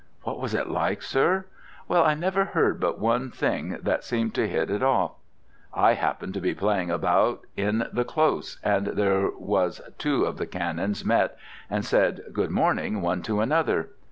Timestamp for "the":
7.93-8.03, 10.37-10.47